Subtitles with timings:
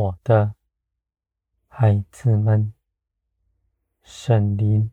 [0.00, 0.54] 我的
[1.68, 2.72] 孩子们，
[4.02, 4.90] 圣灵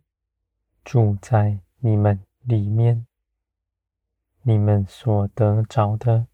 [0.83, 3.07] 住在你们里面，
[4.41, 6.27] 你们所得着的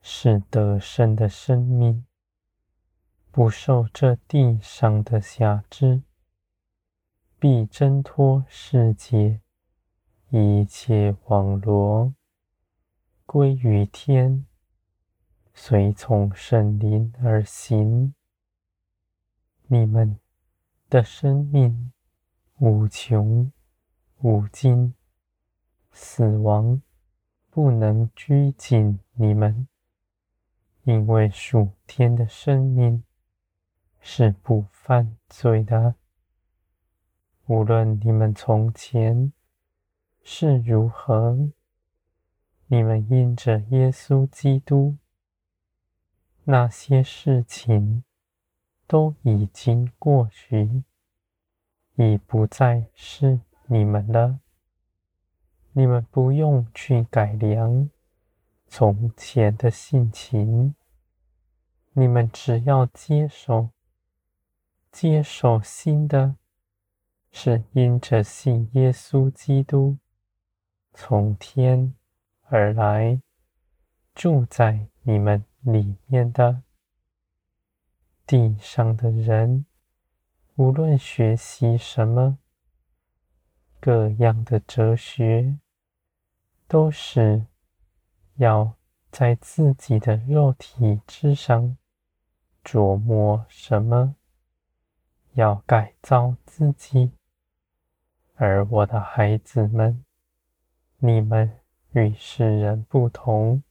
[0.00, 2.06] 是得胜的生命，
[3.32, 6.02] 不受这地上的辖制，
[7.40, 9.40] 必挣脱世界
[10.28, 12.14] 一切网罗，
[13.26, 14.46] 归于天。
[15.54, 18.14] 随从圣灵而行，
[19.66, 20.18] 你们
[20.88, 21.92] 的生命
[22.58, 23.52] 无穷
[24.22, 24.94] 无尽，
[25.92, 26.80] 死亡
[27.50, 29.68] 不能拘谨你们，
[30.84, 33.04] 因为属天的生命
[34.00, 35.94] 是不犯罪的。
[37.46, 39.32] 无论你们从前
[40.22, 41.50] 是如何，
[42.66, 44.96] 你们因着耶稣基督。
[46.44, 48.02] 那些事情
[48.86, 50.82] 都已经过去，
[51.94, 54.40] 已不再是你们了。
[55.72, 57.88] 你们不用去改良
[58.66, 60.74] 从前的性情，
[61.92, 63.70] 你们只要接受，
[64.90, 66.36] 接受新的，
[67.30, 69.96] 是因着信耶稣基督
[70.92, 71.94] 从天
[72.48, 73.22] 而来，
[74.14, 76.62] 住在你们里面的
[78.26, 79.64] 地上的人，
[80.56, 82.38] 无论学习什么
[83.80, 85.58] 各样的哲学，
[86.68, 87.46] 都是
[88.36, 88.74] 要
[89.10, 91.76] 在自己的肉体之上
[92.62, 94.14] 琢磨什么，
[95.32, 97.12] 要改造自己。
[98.34, 100.04] 而我的孩子们，
[100.98, 101.60] 你们
[101.92, 103.62] 与世人不同。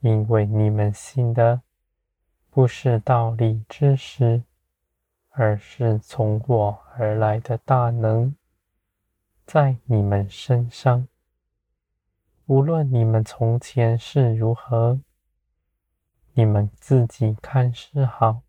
[0.00, 1.62] 因为你们信的
[2.50, 4.44] 不是道理知识，
[5.30, 8.36] 而是从我而来的大能，
[9.44, 11.08] 在你们身上。
[12.46, 15.00] 无论你们从前是如何，
[16.34, 18.42] 你们自己看是好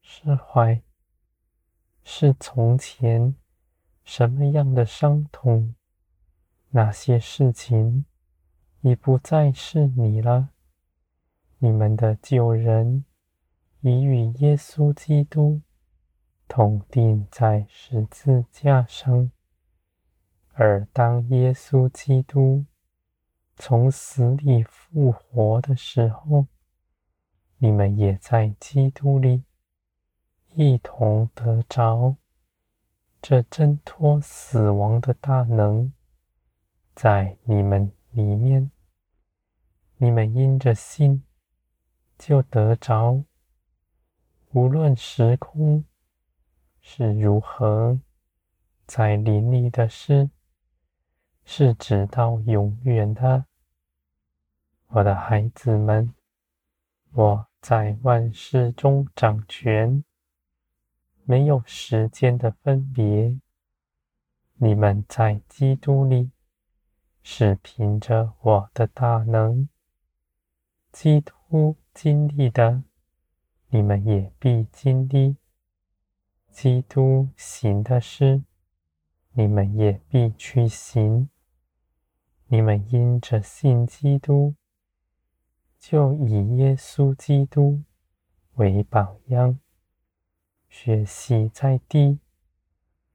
[0.00, 0.82] 是坏，
[2.04, 3.34] 是从前
[4.04, 5.74] 什么样的伤痛，
[6.70, 8.06] 那些事情
[8.82, 10.50] 已不再是你了。
[11.62, 13.04] 你们的旧人
[13.80, 15.60] 已与耶稣基督
[16.48, 19.30] 同钉在十字架上，
[20.54, 22.64] 而当耶稣基督
[23.56, 26.46] 从死里复活的时候，
[27.58, 29.44] 你们也在基督里
[30.54, 32.16] 一同得着
[33.20, 35.92] 这挣脱死亡的大能，
[36.94, 38.70] 在你们里面，
[39.98, 41.22] 你们因着信。
[42.20, 43.24] 就得着，
[44.52, 45.82] 无论时空
[46.82, 47.98] 是如何，
[48.86, 50.28] 在灵里的事
[51.46, 53.46] 是直到永远的。
[54.88, 56.14] 我的孩子们，
[57.12, 60.04] 我在万事中掌权，
[61.24, 63.40] 没有时间的分别。
[64.56, 66.30] 你们在基督里
[67.22, 69.70] 是凭着我的大能，
[70.92, 71.79] 基督。
[71.92, 72.82] 经历的，
[73.68, 75.36] 你们也必经历；
[76.50, 78.42] 基督行的事，
[79.32, 81.28] 你们也必去行。
[82.46, 84.54] 你们因着信基督，
[85.78, 87.82] 就以耶稣基督
[88.54, 89.58] 为榜样，
[90.68, 92.18] 学习在地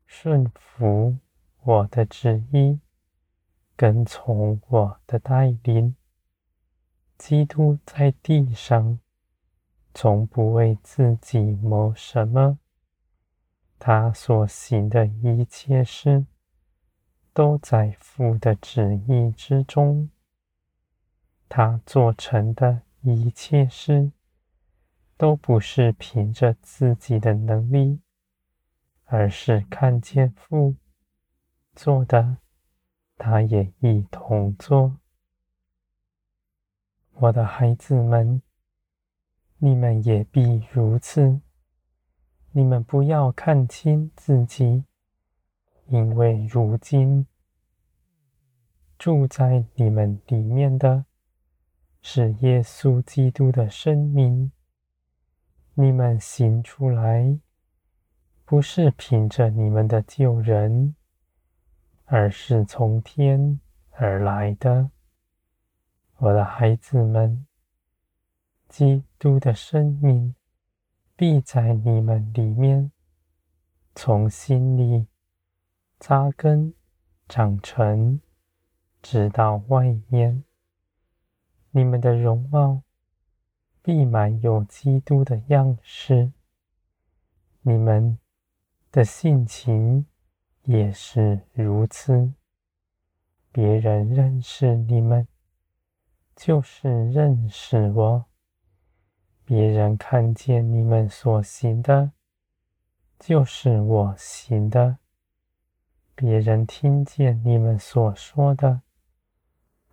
[0.05, 1.17] 顺服
[1.61, 2.79] 我的旨意，
[3.75, 5.95] 跟从我的带领。
[7.17, 8.99] 基督在地上，
[9.93, 12.59] 从不为自己谋什么。
[13.79, 16.25] 他所行的一切事，
[17.33, 20.09] 都在父的旨意之中。
[21.47, 24.11] 他做成的一切事，
[25.17, 28.01] 都不是凭着自己的能力，
[29.05, 30.75] 而是看见父
[31.73, 32.37] 做的，
[33.17, 34.97] 他也一同做。
[37.17, 38.41] 我的孩子们，
[39.57, 41.39] 你们也必如此。
[42.51, 44.83] 你们不要看轻自己，
[45.87, 47.25] 因为如今
[48.99, 51.05] 住在你们里面的，
[52.01, 54.51] 是耶稣基督的生命。
[55.75, 57.39] 你们行出来，
[58.43, 60.93] 不是凭着你们的旧人，
[62.03, 64.91] 而是从天而来的。
[66.17, 67.45] 我的孩子们，
[68.69, 70.33] 基督的生命
[71.17, 72.89] 必在你们里面，
[73.93, 75.07] 从心里
[75.99, 76.73] 扎根
[77.27, 78.21] 长成，
[79.01, 80.45] 直到外面。
[81.71, 82.81] 你们的容貌
[83.81, 86.31] 必满有基督的样式，
[87.61, 88.17] 你们
[88.89, 90.05] 的性情
[90.63, 92.31] 也是如此。
[93.51, 95.27] 别人认识你们，
[96.35, 98.25] 就是认识我。
[99.45, 102.11] 别人看见你们所行的，
[103.19, 104.97] 就是我行的；
[106.15, 108.81] 别人听见你们所说的，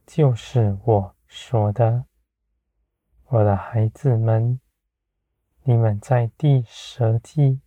[0.07, 2.07] 就是我说的。
[3.27, 4.61] 我的孩子们，
[5.63, 7.61] 你们在地舍己，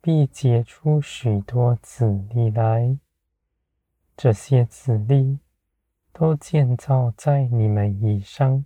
[0.00, 2.98] 必结出许多子粒来。
[4.16, 5.38] 这些子粒
[6.18, 8.64] 都建造在你们以上。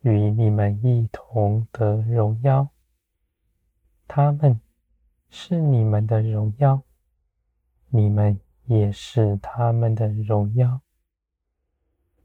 [0.00, 2.70] 与你们一同得荣耀，
[4.08, 4.60] 他们
[5.30, 6.82] 是你们的荣耀，
[7.90, 10.80] 你们也是他们的荣耀。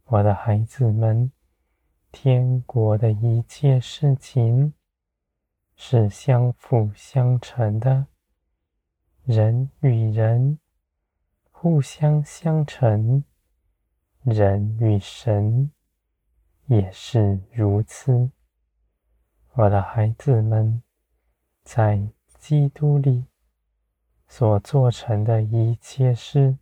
[0.05, 1.31] 我的孩子们，
[2.11, 4.73] 天国的一切事情
[5.75, 8.07] 是相辅相成的，
[9.25, 10.57] 人与人
[11.51, 13.23] 互相相成，
[14.29, 15.71] 人与神。
[16.65, 18.29] 也是如此，
[19.53, 20.83] 我的孩子们，
[21.63, 23.23] 在基督里
[24.27, 26.57] 所做成的一切事，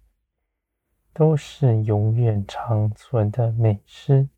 [1.12, 4.30] 都是永远长存的美事。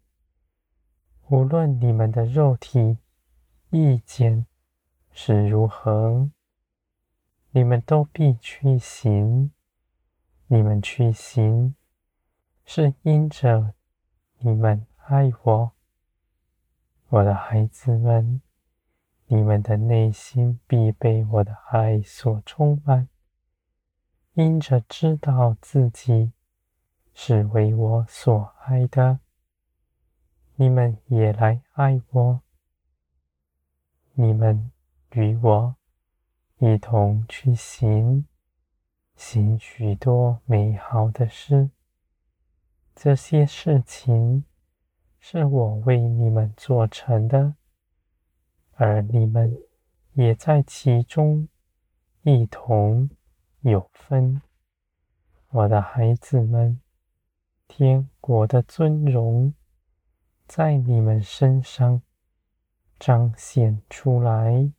[1.28, 3.00] 无论你们的肉体
[3.70, 4.46] 意见
[5.12, 6.32] 是如何，
[7.52, 9.52] 你们都必去行。
[10.48, 11.76] 你们去行，
[12.70, 13.74] 是因着
[14.40, 14.86] 你们。
[15.06, 15.72] 爱我，
[17.08, 18.42] 我的孩子们，
[19.28, 23.08] 你们的内心必被我的爱所充满。
[24.34, 26.34] 因着知道自己
[27.14, 29.22] 是为我所爱的，
[30.56, 32.42] 你们也来爱我。
[34.12, 34.74] 你们
[35.14, 35.76] 与我
[36.58, 38.26] 一同去行，
[39.16, 41.70] 行许多美好的事。
[43.00, 44.44] 这些事情。
[45.20, 47.56] 是我为你们做成的，
[48.76, 49.58] 而你们
[50.14, 51.50] 也在其中
[52.22, 53.10] 一同
[53.60, 54.42] 有分。
[55.50, 56.80] 我的孩子们，
[57.68, 59.54] 天国的尊荣
[60.48, 62.02] 在你们身上
[62.98, 64.72] 彰显出来。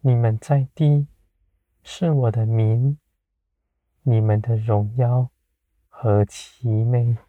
[0.00, 1.06] 你们在地
[1.84, 2.98] 是我的民，
[4.02, 5.30] 你们的荣耀
[6.00, 7.27] 何其美！